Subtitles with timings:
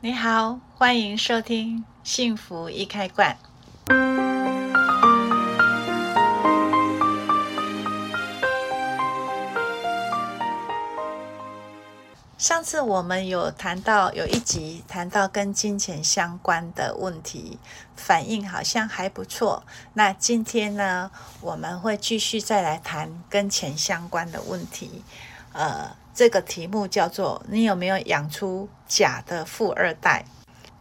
[0.00, 3.36] 你好，欢迎收听《幸福一开罐》。
[12.38, 17.58] 上次我们有谈到，有一集谈到跟金钱相关的问题，
[17.96, 19.64] 反应好像还不错。
[19.94, 21.10] 那今天呢，
[21.40, 25.02] 我们会继续再来谈跟钱相关的问题。
[25.52, 30.24] 呃，这个题目叫做“你有没有养出假的富二代？”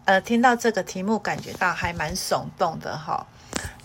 [0.06, 3.28] 呃，听到这个题目，感觉到还蛮耸动的哈。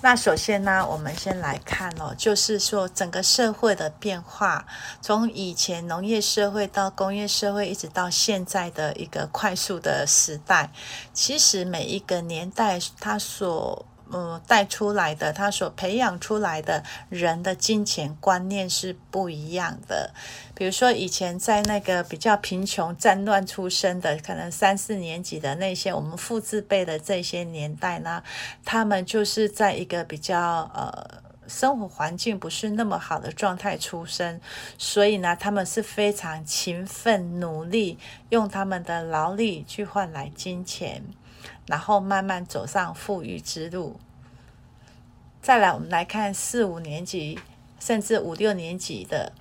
[0.01, 4.65] 那首先呢，我们先来看哦，就是说整个社会的变化，
[5.03, 10.71] 从以前农业社会到工业社会，一直到现在的一个快速的时代，
[11.13, 20.13] 其实每一个年代它所嗯带出来的，他所培养出来的人的金钱观念是不一样的。
[20.55, 28.23] 比如说，以前在那个比较贫穷、战乱出生的，可能三四年级的那些我们父字辈的这些年代呢，
[28.65, 34.41] 他们就是在一个比较呃生活环境不是那么好的状态出生，
[34.79, 41.03] 所以呢，他们是非常勤奋努力，用他们的劳力去换来金钱，
[41.67, 43.99] 然后慢慢走上富裕之路。
[45.41, 47.39] 再来，我们来看四五年级，
[47.81, 49.33] 甚至五六年级的。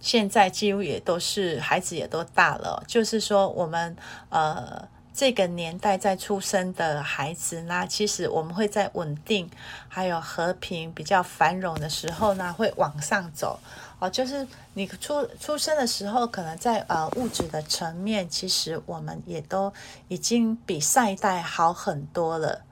[0.00, 3.96] 现在几乎也都是孩子也都大了，就是说我们
[4.30, 9.50] 呃这个年代在出生的孩子呢，其实我们会在稳定
[9.88, 13.60] 还有和平比较繁荣的时候呢，会往上走
[13.98, 14.08] 哦。
[14.08, 19.72] 就是你出出生的时候，可能在呃物质的层面，其实我们也都
[20.08, 22.62] 已经比上一代好很多了。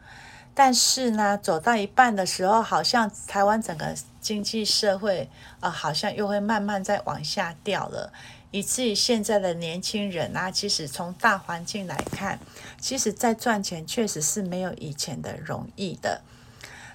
[0.62, 5.26] 但是呢，走到一半的时候，好像台湾整个经济社会
[5.58, 8.12] 啊、呃，好像又会慢慢在往下掉了，
[8.50, 12.38] 以至于现在的年轻人啊，其实从大环境来看，
[12.78, 16.20] 其实在赚钱确实是没有以前的容易的。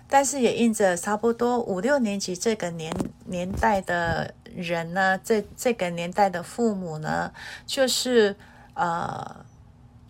[0.08, 2.96] 但是也印着差不多五六年级这个年
[3.26, 7.32] 年代的人呢，这这个年代的父母呢，
[7.66, 8.36] 就是
[8.76, 9.44] 呃。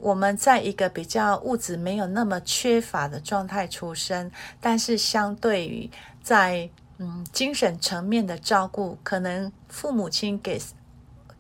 [0.06, 4.30] 我们在一个比较物质没有那么缺乏的状态出生，
[4.62, 5.90] 但是相对于
[6.22, 10.62] 在嗯精神层面的照顾，可能父母亲给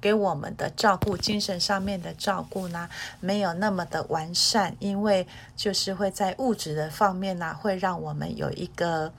[0.02, 2.90] 给我们的照顾，精神上面的照顾呢，
[3.20, 9.14] 没有那么的完善，因为就是会在物质的方面呢，会让我们有一个。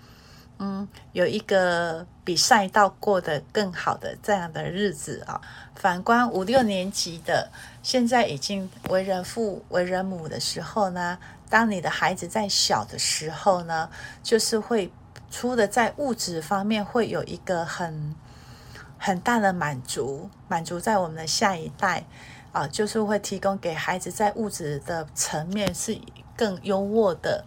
[0.58, 5.40] 嗯，有一个比上一代过得更好的这样的日子啊。
[5.74, 7.50] 反观五六年级的，
[7.82, 11.18] 现在已经为人父、为人母的时候呢，
[11.50, 13.90] 当你的孩子在小的时候呢，
[14.22, 14.90] 就是会
[15.30, 18.14] 出的在物质方面会有一个很
[18.96, 22.04] 很大的满足，满足在我们的下一代
[22.52, 25.98] 啊，就是会提供给孩子在物质的层面是
[26.34, 27.44] 更优渥的。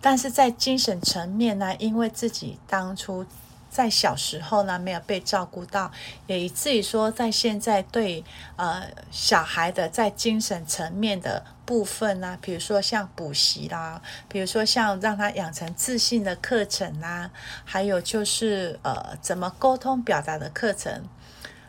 [0.00, 3.26] 但是在精神层面呢，因为自己当初
[3.70, 5.92] 在小时候呢没有被照顾到，
[6.26, 8.24] 也以至于说在现在对
[8.56, 17.30] 呃小孩的在精神层面的部分呢，比如说像补习啦，比如说像让他养成自信的课程啦，
[17.64, 21.04] 还有就是呃怎么沟通表达的课程，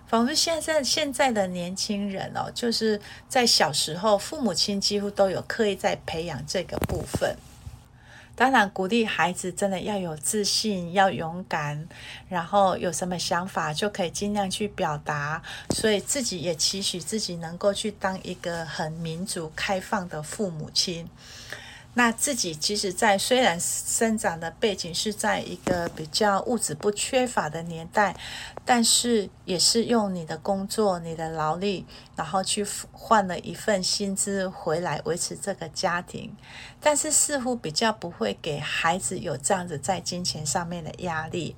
[0.07, 2.99] 仿佛现在现在的年轻人哦，就是
[3.29, 7.35] 在小时候父母亲几乎都有刻意在培养这个部分。
[8.35, 11.87] 当然，鼓励孩子真的要有自信，要勇敢，
[12.27, 15.41] 然后有什么想法就可以尽量去表达。
[15.69, 21.07] 所以自己也期许自己能够去当一个很民主、开放的父母亲。
[21.93, 28.15] 那自己其实，在虽然生长的背景是在一个比较物质不缺乏的年代，
[28.63, 31.85] 但是也是用你的工作、你的劳力，
[32.15, 36.33] 然后去换了一份薪资回来维持这个家庭。
[36.79, 41.57] 但是似乎比较不会给孩子有这样子在金钱上面的压力。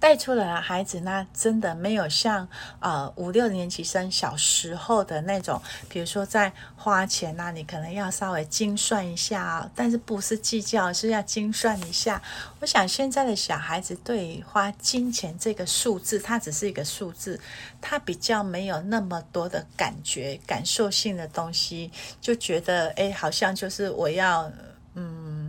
[0.00, 2.48] 带出来的孩子呢，真的没有像
[2.80, 12.20] 呃五六年级生小时候的那种，比如说在花钱呐，你可能要稍微精算一下啊，但是不是计较，是要精算一下。
[12.60, 17.38] 我想现在的小孩子对花金钱这个数字，它只是一个数字，
[17.80, 21.90] 他比较没有那么多的感觉、感受性的东西，
[22.22, 24.50] 就觉得诶，好像就是我要
[24.94, 25.39] 嗯。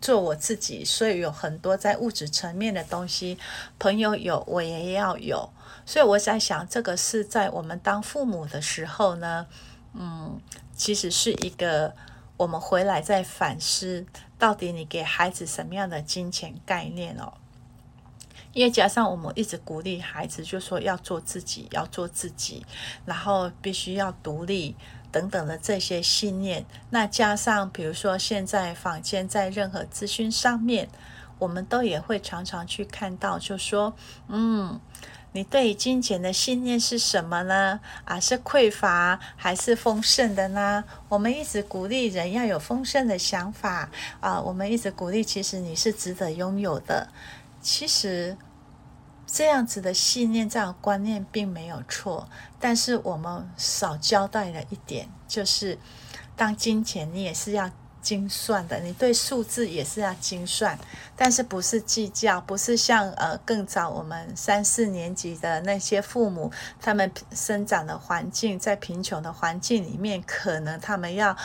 [0.00, 3.38] 做我自己，所以有很多在物质层面的东西，
[3.78, 5.50] 朋友有，我也要有。
[5.84, 9.46] 所以我在想，这个是在我们当父母的时候呢，
[9.94, 10.40] 嗯，
[10.74, 11.94] 其实是一个
[12.36, 14.06] 我们回来再反思，
[14.38, 17.32] 到底你给孩子什么样的金钱概念哦？
[18.52, 22.64] 因为加上我们一直鼓励孩子，就说要做自己，要做自己，
[23.04, 24.74] 然后必须要独立。
[25.12, 30.88] 等等的这些信念，那加上比如说现在坊间在任何资讯上面，
[31.38, 33.94] 我们都也会常常去看到，就说，
[34.28, 34.80] 嗯，
[35.32, 37.80] 你对金钱的信念是什么呢？
[38.04, 40.84] 啊，是匮乏还是丰盛的呢？
[41.08, 43.90] 我们一直鼓励人要有丰盛的想法
[44.20, 47.08] 啊，我们一直鼓励，其实你是值得拥有的。
[47.60, 48.36] 其实。
[49.32, 52.28] 这样子的信念、这样的观念并没有错，
[52.58, 55.78] 但是我们少交代了一点，就是
[56.36, 57.70] 当金钱你也是要
[58.02, 60.76] 精算的，你对数字也是要精算，
[61.14, 66.50] 但是不是计较，不是像呃更早我们三四年级的那些父母，
[66.80, 71.36] 他们生长的环境在贫穷的环境里面，可能他们要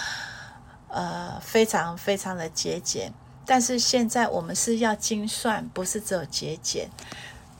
[0.87, 3.13] 呃非常非常的节俭，
[3.45, 6.89] 但是现在我们是要精算，不是只有节俭。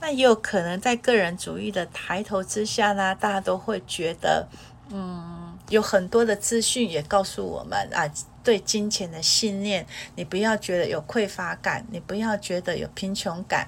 [0.06, 4.46] 那也有可能在个人主义的抬头之下呢，大家都会觉得，
[4.90, 8.08] 嗯，有很多的资讯也告诉我们啊，
[8.44, 13.66] 对金钱的信念，你不要觉得有匮乏感，你不要觉得有贫穷感，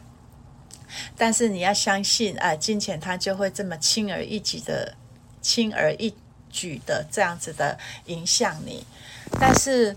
[1.17, 4.95] 但是你要相信啊，金钱它就会这么轻而易举的、
[5.43, 6.15] 轻而易
[6.49, 8.87] 举的这样子的影响你，
[9.41, 9.97] 但是。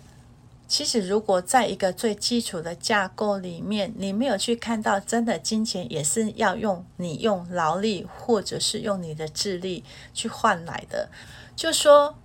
[0.71, 9.83] 其实，如果在一个最基础的架构里面，你没有去看到，真的金钱也是要用你用劳力，或者是用你的智力
[10.13, 11.09] 去换来的。
[11.57, 12.15] 就说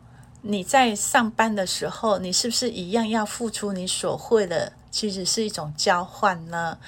[0.43, 4.73] 你在上班的时候，你是不是一样要付出你所会的？
[4.93, 6.79] 其实是一种交换呢？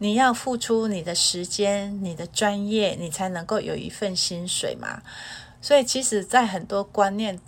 [0.00, 5.00] 你要付出你的时间、你的专业，你才能够有一份薪水嘛。
[5.62, 7.40] 所以，其实，在很多观念。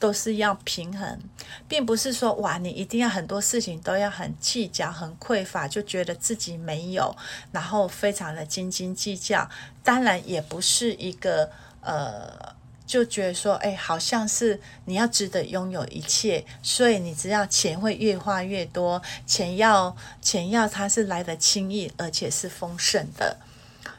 [0.00, 1.20] 都是要平衡，
[1.68, 7.14] 并不是说哇，你一定要很多事情都要很计较、很匮乏，就觉得自己没有，
[7.52, 9.48] 然后非常的斤斤计较。
[9.84, 11.50] 当然，也不是一个
[11.82, 12.56] 呃，
[12.86, 23.36] 就觉得说，哎，好像是你要值得拥有一切，所以你只要钱会越花越多，钱要钱要它是来得轻易，而且是丰盛的。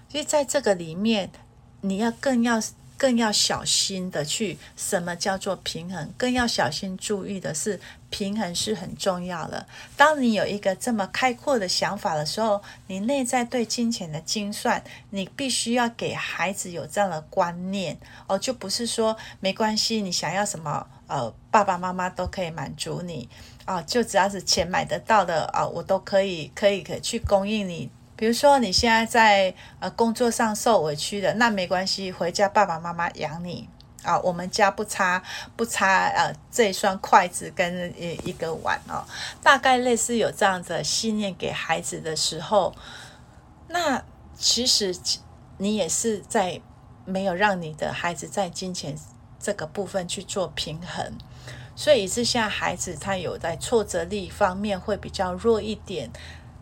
[0.10, 1.30] 所以在这个里面，
[1.82, 2.60] 你要更要。
[3.02, 6.08] 更要小心的去，什么叫做平衡？
[6.16, 7.80] 更要小心注意的是，
[8.12, 9.66] 平衡是很重要的。
[9.98, 23.28] 当你有一个这么开阔的想法的时候，你内在对金钱的精算，你必须要给孩子有这样的观念哦，就不是说没关系，你想要什么，呃，爸爸妈妈都可以满足你
[23.66, 27.90] 啊，就只要是钱买得到的啊，我都可以，可以，可以去供应你。
[28.22, 33.68] 比如说你现在在呃工作上受委屈的，那没关系，回家爸爸妈妈养你
[34.04, 34.20] 啊。
[34.20, 35.24] 我们家不差
[35.56, 39.04] 不差呃这双筷子跟一一个碗哦，
[39.42, 42.76] 大概类似有这样子的信念给孩子的时候，
[43.70, 44.04] 那
[44.38, 44.96] 其实
[45.58, 46.62] 你也是在
[47.06, 48.96] 没有让你的孩子在金钱
[49.40, 51.18] 这个部分去做平衡，
[51.76, 56.12] 所以是现在孩子他有在挫折力方面会比较弱一点，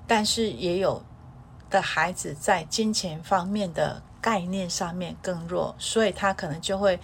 [0.08, 1.04] 但是也有。
[1.70, 7.00] 的孩子在金钱方面的概念上面更弱，所以他可能就会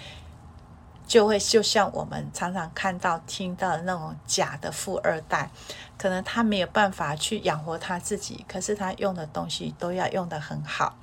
[1.07, 5.49] 就会就像我们常常看到听到的那种假的富二代，
[5.97, 10.97] 可能他没有办法去养活他自己，可是他用的东西都要用得很好，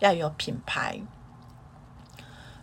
[0.00, 1.00] 要有品牌。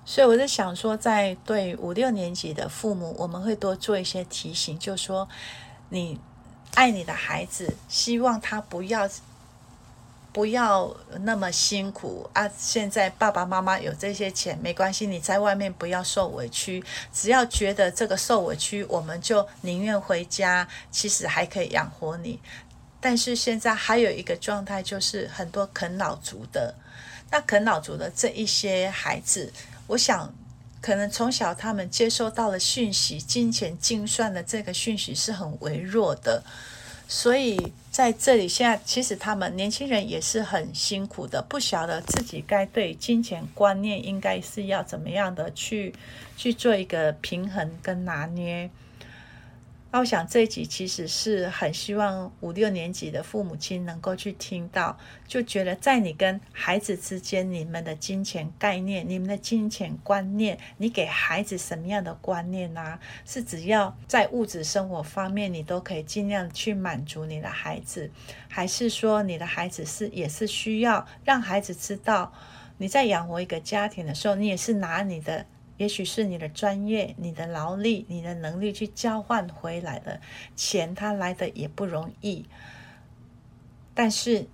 [0.05, 5.29] 所以我在想说，在对五六年级的父母，我们会多做一些提醒，就说
[5.89, 6.19] 你
[6.75, 9.09] 爱你的孩子，希望他不要。
[10.33, 12.49] 不要那么辛苦啊！
[12.57, 16.83] 现在爸爸妈妈有这些钱没关系，你在外面不要受委屈。
[17.13, 22.39] 只要觉得这个受委屈，我们就宁愿回家，其实还可以养活你。
[22.99, 26.73] 但是现在还有一个状态，就是很多啃老族的，
[27.29, 29.53] 那啃老族的这一些孩子，
[29.85, 30.33] 我想
[30.81, 36.41] 可能从小他们接收到的讯息，金钱精算的这个讯息是很微弱的。
[37.07, 45.93] 所以在这里，现在其实他们年轻人也是很辛苦的，不晓得自己该对金钱观念应该是要怎么样的去
[46.35, 48.69] 去做一个平衡跟拿捏。
[49.93, 54.97] 那我想这一集其实是很希望五六年级的父母亲能够去听到，
[55.27, 62.99] 就觉得在你跟孩子之间，你们的金钱概念、你们的金钱观念，你给孩子什么样的观念呢、啊？
[63.23, 68.09] 是只要在物质生活方面，你都可以尽量去满足你的孩子，
[68.49, 72.33] 还是说你的孩子是也是需要让孩子知道，
[72.79, 75.45] 你在养活一个家庭的时候，你也是拿你的。
[75.77, 80.21] 也许是你的专业、你的劳力、你的能力去交换回来的
[80.55, 82.45] 钱，它来的也不容易。
[83.93, 84.47] 但是，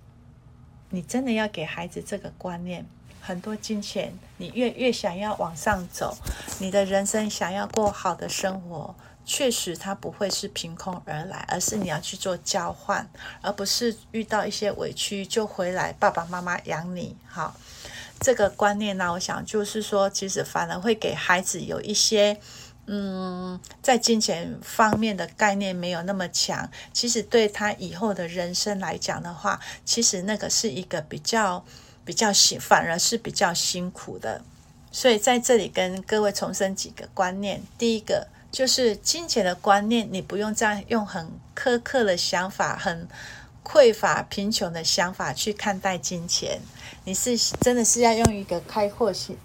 [0.90, 2.86] 你真的要给孩子这个观念，
[3.22, 6.18] 很多金钱，你越越想要往上走，
[6.60, 13.10] 你的人生想要过好的生活，确实它不会是凭空而来，而是你要去做交换，
[13.42, 17.16] 而不是遇到一些委屈就回来爸爸妈妈养你。
[17.28, 17.56] 好，
[18.20, 22.40] 这个观念呢，我想就是说，其实反而会给孩子有一些。
[22.92, 31.64] 嗯，在金钱方面的概念没有那么强，其实对他以后的人生来讲的话，其实那个是一个比较
[32.04, 34.42] 比较辛，反而是比较辛苦的。
[34.92, 43.08] 所以在这里跟各位重申几个观念，第一个就是金钱的观念，你不用这样用很苛刻的想法，很
[43.72, 46.60] 匮乏、贫穷的想法去看待金钱，
[47.04, 49.38] 你是真的是要用一个开阔心。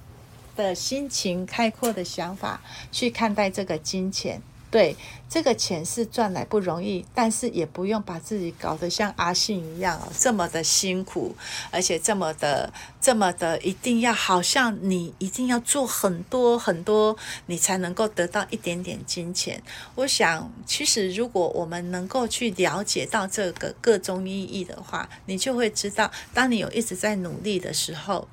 [0.56, 2.62] 的心情开阔的想法
[2.92, 4.40] 去看待这个金钱，
[4.74, 4.96] 对，
[5.28, 11.32] 这个钱是赚来不容易，但是也不用把自己搞得像阿信一样哦，这么的辛苦，
[11.70, 17.16] 而且这么的这么的一定要好像你一定要做很多很多，
[17.46, 19.62] 你才能够得到一点点金钱。
[19.94, 28.26] 我想，其实如果我们能够去了解到这个个中意义的话，你就会知道，当你有一直在努力的时候。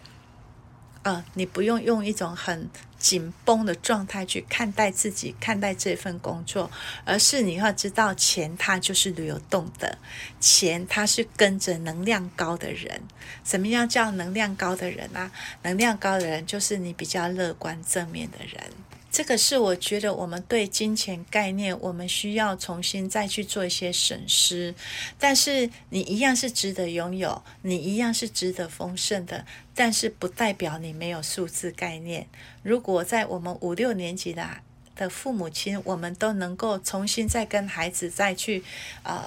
[1.03, 6.70] 呃，你不用用一种很紧绷的状态去看待自己，看待这份工作，
[7.03, 9.98] 而是你要知道，钱它就是流动的，
[10.39, 13.01] 钱它是跟着能量高的人。
[13.43, 15.31] 什么样叫能量高的人啊？
[15.63, 18.72] 能量高的人就是你比较乐观正面的人。
[19.12, 24.74] 这个是我觉得我们对金钱概念，我们需要重新再去做一些审视。
[25.20, 32.25] 但是你一样是值得拥有，你一样是值得丰盛的，但是不代表你没有数字概念。
[32.63, 34.48] 如果在我们五六年级的
[34.96, 38.63] 的父母亲，我们都能够重新再跟孩子再去
[39.03, 39.22] 呃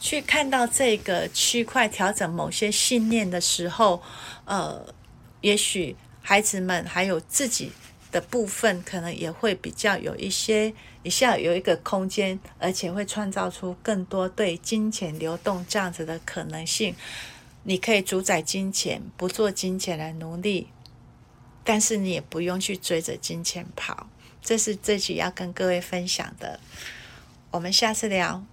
[0.00, 4.02] 去看到这个区块，调整某些信念的时候，
[4.44, 4.92] 呃，
[5.40, 7.70] 也许孩子们还有自己。
[8.10, 16.94] 的部分可能也会比较有一些，一下有一个空间，而且会创造出更多对金钱流动这样子的可能性。
[17.62, 20.68] 你可以主宰金钱，不做金钱来奴隶，
[21.62, 24.08] 但是你也不用去追着金钱跑。
[24.42, 26.58] 这是这集要跟各位分享的，
[27.50, 28.44] 我们下次聊。